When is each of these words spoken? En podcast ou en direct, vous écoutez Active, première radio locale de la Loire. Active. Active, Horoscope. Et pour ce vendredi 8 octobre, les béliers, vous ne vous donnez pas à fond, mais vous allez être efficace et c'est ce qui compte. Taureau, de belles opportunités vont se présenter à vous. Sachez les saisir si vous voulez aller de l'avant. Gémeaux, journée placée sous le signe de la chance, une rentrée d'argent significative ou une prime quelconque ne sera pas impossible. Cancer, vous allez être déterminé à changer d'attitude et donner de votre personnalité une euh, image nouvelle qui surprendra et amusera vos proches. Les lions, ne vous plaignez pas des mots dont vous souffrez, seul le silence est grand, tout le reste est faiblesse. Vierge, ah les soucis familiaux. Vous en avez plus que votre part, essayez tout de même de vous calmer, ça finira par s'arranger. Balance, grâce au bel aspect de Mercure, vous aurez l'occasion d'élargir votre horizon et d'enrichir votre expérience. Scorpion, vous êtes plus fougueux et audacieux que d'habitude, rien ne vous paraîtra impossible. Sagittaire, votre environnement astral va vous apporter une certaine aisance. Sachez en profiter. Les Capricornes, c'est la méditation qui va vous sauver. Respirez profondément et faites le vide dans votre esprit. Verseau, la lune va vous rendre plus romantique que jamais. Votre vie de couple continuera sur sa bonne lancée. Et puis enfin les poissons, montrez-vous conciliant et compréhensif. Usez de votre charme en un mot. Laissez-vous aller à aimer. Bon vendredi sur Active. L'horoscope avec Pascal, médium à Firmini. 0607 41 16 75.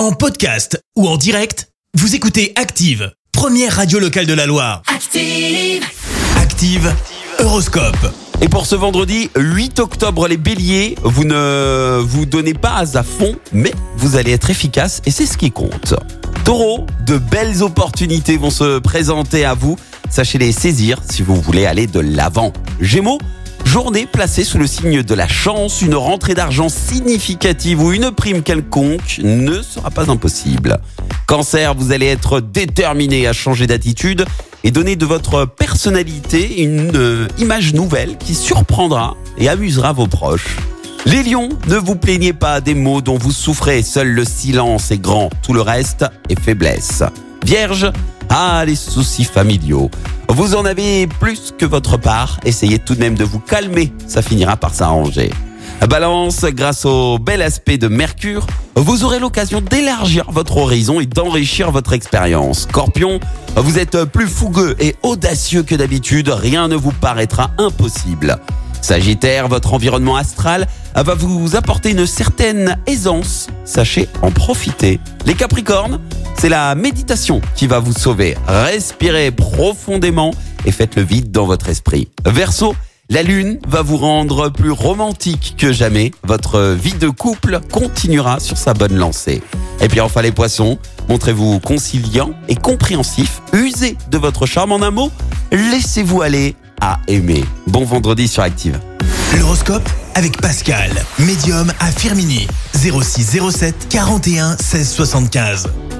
En 0.00 0.12
podcast 0.12 0.82
ou 0.96 1.06
en 1.06 1.18
direct, 1.18 1.68
vous 1.92 2.14
écoutez 2.14 2.54
Active, 2.56 3.12
première 3.32 3.76
radio 3.76 3.98
locale 3.98 4.24
de 4.24 4.32
la 4.32 4.46
Loire. 4.46 4.80
Active. 4.86 5.84
Active, 6.38 6.90
Horoscope. 7.38 8.10
Et 8.40 8.48
pour 8.48 8.64
ce 8.64 8.76
vendredi 8.76 9.30
8 9.36 9.78
octobre, 9.78 10.26
les 10.26 10.38
béliers, 10.38 10.94
vous 11.02 11.24
ne 11.24 12.00
vous 12.00 12.24
donnez 12.24 12.54
pas 12.54 12.82
à 12.96 13.02
fond, 13.02 13.36
mais 13.52 13.74
vous 13.98 14.16
allez 14.16 14.32
être 14.32 14.48
efficace 14.48 15.02
et 15.04 15.10
c'est 15.10 15.26
ce 15.26 15.36
qui 15.36 15.50
compte. 15.50 15.92
Taureau, 16.46 16.86
de 17.04 17.18
belles 17.18 17.62
opportunités 17.62 18.38
vont 18.38 18.48
se 18.48 18.78
présenter 18.78 19.44
à 19.44 19.52
vous. 19.52 19.76
Sachez 20.08 20.38
les 20.38 20.52
saisir 20.52 20.96
si 21.10 21.20
vous 21.20 21.36
voulez 21.36 21.66
aller 21.66 21.86
de 21.86 22.00
l'avant. 22.00 22.54
Gémeaux, 22.80 23.18
journée 23.70 24.08
placée 24.10 24.42
sous 24.42 24.58
le 24.58 24.66
signe 24.66 25.04
de 25.04 25.14
la 25.14 25.28
chance, 25.28 25.80
une 25.80 25.94
rentrée 25.94 26.34
d'argent 26.34 26.68
significative 26.68 27.80
ou 27.80 27.92
une 27.92 28.10
prime 28.10 28.42
quelconque 28.42 29.20
ne 29.22 29.62
sera 29.62 29.92
pas 29.92 30.10
impossible. 30.10 30.80
Cancer, 31.28 31.72
vous 31.76 31.92
allez 31.92 32.06
être 32.06 32.40
déterminé 32.40 33.28
à 33.28 33.32
changer 33.32 33.68
d'attitude 33.68 34.24
et 34.64 34.72
donner 34.72 34.96
de 34.96 35.06
votre 35.06 35.44
personnalité 35.44 36.64
une 36.64 36.96
euh, 36.96 37.28
image 37.38 37.72
nouvelle 37.72 38.16
qui 38.18 38.34
surprendra 38.34 39.16
et 39.38 39.48
amusera 39.48 39.92
vos 39.92 40.08
proches. 40.08 40.56
Les 41.06 41.22
lions, 41.22 41.50
ne 41.68 41.76
vous 41.76 41.94
plaignez 41.94 42.32
pas 42.32 42.60
des 42.60 42.74
mots 42.74 43.00
dont 43.00 43.18
vous 43.18 43.30
souffrez, 43.30 43.84
seul 43.84 44.08
le 44.08 44.24
silence 44.24 44.90
est 44.90 45.00
grand, 45.00 45.30
tout 45.44 45.52
le 45.52 45.60
reste 45.60 46.04
est 46.28 46.40
faiblesse. 46.40 47.04
Vierge, 47.46 47.92
ah 48.30 48.64
les 48.64 48.76
soucis 48.76 49.24
familiaux. 49.24 49.90
Vous 50.28 50.54
en 50.54 50.64
avez 50.64 51.06
plus 51.06 51.52
que 51.58 51.66
votre 51.66 51.96
part, 51.96 52.38
essayez 52.44 52.78
tout 52.78 52.94
de 52.94 53.00
même 53.00 53.16
de 53.16 53.24
vous 53.24 53.40
calmer, 53.40 53.92
ça 54.06 54.22
finira 54.22 54.56
par 54.56 54.72
s'arranger. 54.72 55.30
Balance, 55.88 56.44
grâce 56.44 56.84
au 56.84 57.18
bel 57.18 57.42
aspect 57.42 57.78
de 57.78 57.88
Mercure, 57.88 58.46
vous 58.76 59.02
aurez 59.04 59.18
l'occasion 59.18 59.60
d'élargir 59.60 60.30
votre 60.30 60.58
horizon 60.58 61.00
et 61.00 61.06
d'enrichir 61.06 61.70
votre 61.70 61.92
expérience. 61.92 62.60
Scorpion, 62.60 63.18
vous 63.56 63.78
êtes 63.78 64.04
plus 64.04 64.28
fougueux 64.28 64.76
et 64.78 64.94
audacieux 65.02 65.62
que 65.62 65.74
d'habitude, 65.74 66.28
rien 66.28 66.68
ne 66.68 66.76
vous 66.76 66.92
paraîtra 66.92 67.50
impossible. 67.58 68.38
Sagittaire, 68.82 69.48
votre 69.48 69.74
environnement 69.74 70.16
astral 70.16 70.66
va 70.94 71.14
vous 71.14 71.56
apporter 71.56 71.90
une 71.90 72.06
certaine 72.06 72.78
aisance. 72.86 73.48
Sachez 73.64 74.08
en 74.22 74.30
profiter. 74.30 75.00
Les 75.26 75.34
Capricornes, 75.34 76.00
c'est 76.40 76.48
la 76.48 76.74
méditation 76.74 77.42
qui 77.54 77.66
va 77.66 77.80
vous 77.80 77.92
sauver. 77.92 78.34
Respirez 78.46 79.30
profondément 79.30 80.32
et 80.64 80.72
faites 80.72 80.96
le 80.96 81.02
vide 81.02 81.30
dans 81.30 81.44
votre 81.44 81.68
esprit. 81.68 82.08
Verseau, 82.24 82.74
la 83.10 83.22
lune 83.22 83.58
va 83.68 83.82
vous 83.82 83.98
rendre 83.98 84.48
plus 84.48 84.70
romantique 84.70 85.56
que 85.58 85.70
jamais. 85.70 86.12
Votre 86.24 86.70
vie 86.70 86.94
de 86.94 87.10
couple 87.10 87.60
continuera 87.70 88.40
sur 88.40 88.56
sa 88.56 88.72
bonne 88.72 88.96
lancée. 88.96 89.42
Et 89.82 89.88
puis 89.88 90.00
enfin 90.00 90.22
les 90.22 90.32
poissons, 90.32 90.78
montrez-vous 91.10 91.60
conciliant 91.60 92.30
et 92.48 92.54
compréhensif. 92.54 93.42
Usez 93.52 93.98
de 94.10 94.16
votre 94.16 94.46
charme 94.46 94.72
en 94.72 94.80
un 94.80 94.90
mot. 94.90 95.12
Laissez-vous 95.52 96.22
aller 96.22 96.56
à 96.80 97.00
aimer. 97.06 97.44
Bon 97.66 97.84
vendredi 97.84 98.28
sur 98.28 98.42
Active. 98.42 98.80
L'horoscope 99.38 99.86
avec 100.14 100.40
Pascal, 100.40 100.90
médium 101.18 101.70
à 101.80 101.90
Firmini. 101.90 102.48
0607 102.74 103.88
41 103.90 104.56
16 104.56 104.88
75. 104.88 105.68